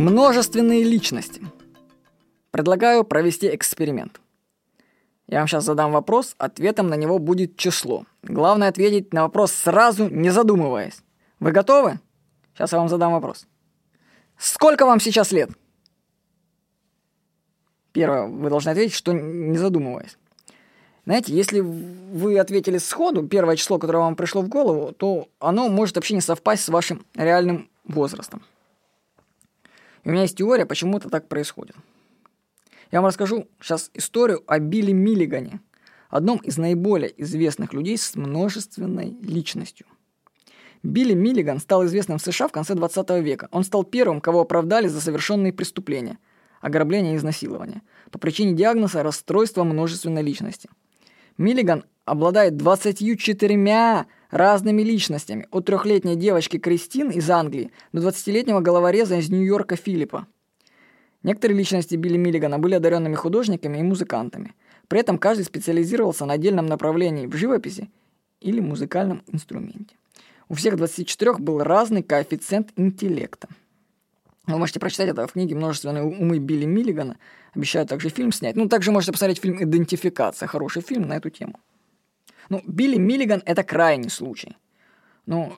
[0.00, 1.42] Множественные личности.
[2.52, 4.18] Предлагаю провести эксперимент.
[5.26, 8.06] Я вам сейчас задам вопрос, ответом на него будет число.
[8.22, 11.02] Главное ответить на вопрос сразу, не задумываясь.
[11.38, 12.00] Вы готовы?
[12.54, 13.46] Сейчас я вам задам вопрос.
[14.38, 15.50] Сколько вам сейчас лет?
[17.92, 20.16] Первое, вы должны ответить, что не задумываясь.
[21.04, 25.96] Знаете, если вы ответили сходу, первое число, которое вам пришло в голову, то оно может
[25.96, 28.42] вообще не совпасть с вашим реальным возрастом.
[30.04, 31.76] И у меня есть теория, почему это так происходит.
[32.90, 35.60] Я вам расскажу сейчас историю о Билли Миллигане,
[36.08, 39.86] одном из наиболее известных людей с множественной личностью.
[40.82, 43.48] Билли Миллиган стал известным в США в конце 20 века.
[43.52, 46.18] Он стал первым, кого оправдали за совершенные преступления–
[46.60, 50.68] ограбление и изнасилование– по причине диагноза расстройства множественной личности.
[51.38, 53.56] Миллиган обладает 24
[54.30, 60.26] разными личностями, от трехлетней девочки Кристин из Англии до 20-летнего головореза из Нью-Йорка Филиппа.
[61.22, 64.54] Некоторые личности Билли Миллигана были одаренными художниками и музыкантами.
[64.88, 67.90] При этом каждый специализировался на отдельном направлении в живописи
[68.40, 69.96] или музыкальном инструменте.
[70.48, 73.48] У всех 24 был разный коэффициент интеллекта.
[74.46, 77.18] Вы можете прочитать это в книге «Множественные умы Билли Миллигана».
[77.54, 78.56] Обещают также фильм снять.
[78.56, 80.48] Ну, также можете посмотреть фильм «Идентификация».
[80.48, 81.60] Хороший фильм на эту тему.
[82.50, 84.56] Ну, Билли Миллиган– это крайний случай.
[85.24, 85.56] Но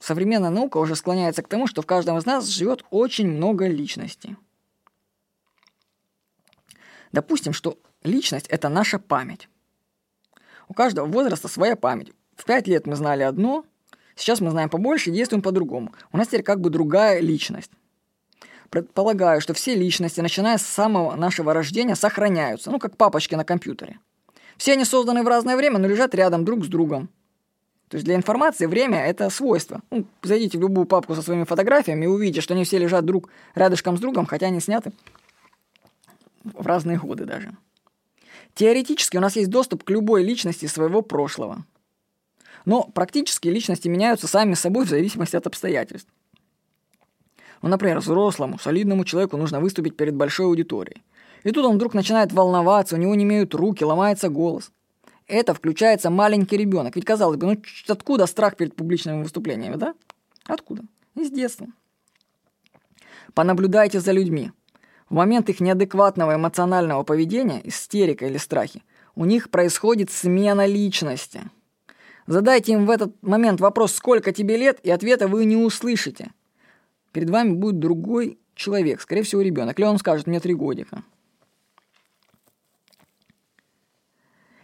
[0.00, 4.36] современная наука уже склоняется к тому, что в каждом из нас живет очень много личностей.
[7.12, 9.48] Допустим, что личность– это наша память.
[10.68, 12.12] У каждого возраста своя память.
[12.34, 13.66] В пять лет мы знали одно,
[14.16, 15.92] сейчас мы знаем побольше и действуем по-другому.
[16.12, 17.70] У нас теперь как бы другая личность.
[18.70, 23.98] Предполагаю, что все личности, начиная с самого нашего рождения, сохраняются, ну, как папочки на компьютере.
[24.56, 27.08] Все они созданы в разное время, но лежат рядом друг с другом.
[27.88, 29.82] То есть для информации время– это свойство.
[29.90, 33.28] Ну, зайдите в любую папку со своими фотографиями и увидите, что они все лежат друг
[33.54, 34.92] рядышком с другом, хотя они сняты
[36.44, 37.54] в разные годы даже.
[38.54, 41.64] Теоретически у нас есть доступ к любой личности своего прошлого.
[42.64, 46.08] Но практически личности меняются сами собой в зависимости от обстоятельств.
[47.60, 51.02] Ну, например, взрослому, солидному человеку нужно выступить перед большой аудиторией.
[51.44, 54.70] И тут он вдруг начинает волноваться, у него не имеют руки, ломается голос.
[55.26, 56.96] Это включается маленький ребенок.
[56.96, 59.94] Ведь, казалось бы, ну откуда страх перед публичными выступлениями, да?
[60.44, 60.82] Откуда?
[61.14, 61.68] Из детства.
[63.34, 64.52] Понаблюдайте за людьми.
[65.08, 68.82] В момент их неадекватного эмоционального поведения, истерика или страхи,
[69.14, 71.42] у них происходит смена личности.
[72.26, 76.30] Задайте им в этот момент вопрос «Сколько тебе лет?» и ответа вы не услышите–
[77.12, 79.78] перед вами будет другой человек, скорее всего, ребенок.
[79.78, 81.02] Или он скажет, мне три годика.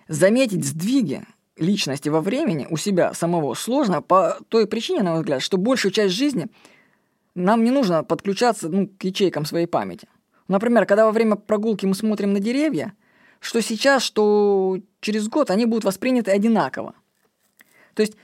[0.09, 1.23] Заметить сдвиги
[1.57, 5.93] личности во времени у себя самого сложно по той причине, на мой взгляд, что большую
[5.93, 6.47] часть жизни
[7.35, 10.09] нам не нужно подключаться ну, к ячейкам своей памяти.
[10.49, 12.95] Например, когда во время прогулки мы смотрим на деревья,
[13.41, 16.95] что сейчас, что через год они будут восприняты одинаково.
[17.95, 18.15] То есть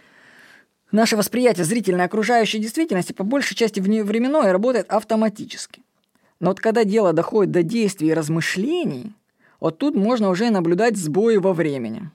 [0.95, 5.83] Наше восприятие зрительной окружающей действительности по большей части вневременное работает автоматически.
[6.39, 9.13] Но вот когда дело доходит до действий и размышлений,
[9.61, 12.11] вот тут можно уже наблюдать сбои во времени.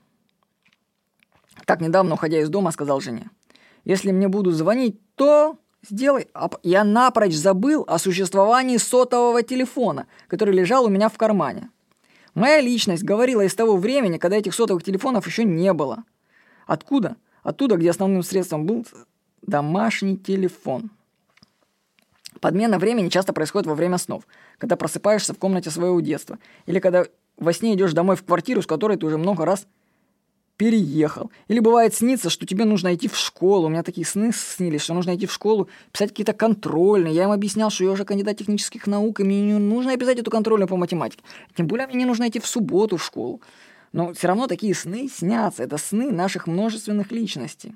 [1.66, 3.30] Так недавно, уходя из дома, сказал жене,
[3.86, 5.58] «Если мне будут звонить, то
[5.88, 6.28] сделай...»
[6.64, 11.70] Я напрочь забыл о существовании сотового телефона, который лежал у меня в кармане.
[12.34, 16.04] Моя личность говорила из того времени, когда этих сотовых телефонов еще не было.
[16.66, 17.18] Откуда?
[17.44, 18.86] Оттуда, где основным средством был
[19.42, 20.92] домашний телефон.
[22.40, 24.24] Подмена времени часто происходит во время снов,
[24.58, 27.06] когда просыпаешься в комнате своего детства, или когда
[27.40, 29.66] во сне идешь домой в квартиру, с которой ты уже много раз
[30.58, 31.32] переехал.
[31.48, 33.68] Или бывает снится, что тебе нужно идти в школу.
[33.68, 37.14] У меня такие сны снились, что нужно идти в школу, писать какие-то контрольные.
[37.14, 40.30] Я им объяснял, что я уже кандидат технических наук, и мне не нужно писать эту
[40.30, 41.24] контрольную по математике.
[41.56, 43.42] Тем более мне не нужно идти в субботу в школу.
[43.94, 45.64] Но все равно такие сны снятся.
[45.64, 47.76] Это сны наших множественных личностей.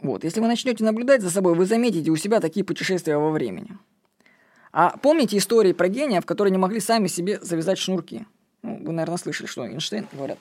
[0.00, 3.78] Вот, если вы начнете наблюдать за собой, вы заметите у себя такие путешествия во времени.
[4.72, 8.26] А помните истории про гениев, которые не могли сами себе завязать шнурки?
[8.62, 10.38] Ну, вы, наверное, слышали, что Эйнштейн, говорят,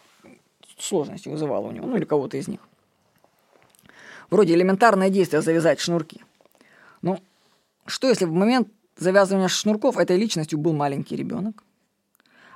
[0.77, 2.61] сложности вызывало у него, ну или кого-то из них.
[4.29, 6.23] Вроде элементарное действие завязать шнурки.
[7.01, 7.19] Ну,
[7.85, 11.63] что если в момент завязывания шнурков этой личностью был маленький ребенок.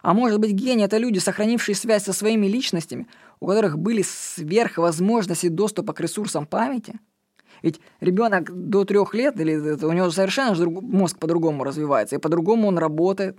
[0.01, 3.07] А может быть, гений— это люди, сохранившие связь со своими личностями,
[3.39, 6.99] у которых были сверхвозможности доступа к ресурсам памяти?
[7.61, 9.55] Ведь ребенок до трех лет, или
[9.85, 13.37] у него совершенно мозг по-другому развивается, и по-другому он работает.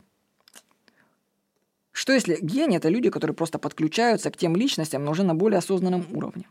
[1.92, 5.58] Что если гений— это люди, которые просто подключаются к тем личностям, но уже на более
[5.58, 6.48] осознанном уровне?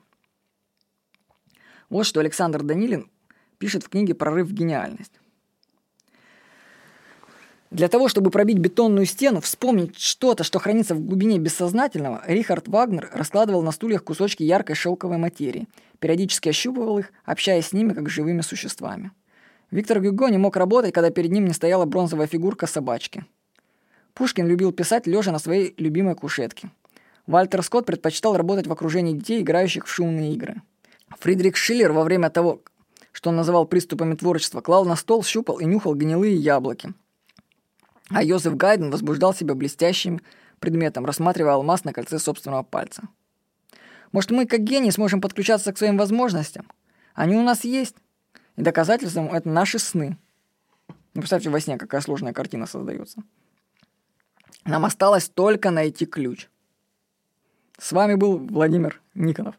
[1.89, 3.11] Вот что Александр Данилин
[3.57, 5.19] пишет в книге «Прорыв в гениальность».
[7.71, 13.09] Для того, чтобы пробить бетонную стену, вспомнить что-то, что хранится в глубине бессознательного, Рихард Вагнер
[13.11, 15.67] раскладывал на стульях кусочки яркой шелковой материи,
[15.99, 19.11] периодически ощупывал их, общаясь с ними как с живыми существами.
[19.71, 23.25] Виктор Гюго не мог работать, когда перед ним не стояла бронзовая фигурка собачки.
[24.13, 26.69] Пушкин любил писать лежа на своей любимой кушетке.
[27.25, 30.61] Вальтер Скотт предпочитал работать в окружении детей, играющих в шумные игры.
[31.19, 32.61] Фридрих Шиллер во время того,
[33.11, 36.93] что он называл приступами творчества, клал на стол, щупал и нюхал гнилые яблоки–
[38.09, 40.21] а Йозеф Гайден возбуждал себя блестящим
[40.59, 43.03] предметом, рассматривая алмаз на кольце собственного пальца.
[44.11, 46.69] Может, мы, как гении, сможем подключаться к своим возможностям?
[47.13, 47.95] Они у нас есть.
[48.55, 50.17] И доказательством это наши сны.
[51.13, 53.23] Ну, представьте, во сне какая сложная картина создается.
[54.65, 56.47] Нам осталось только найти ключ.
[57.77, 59.55] С вами был Владимир Никонов.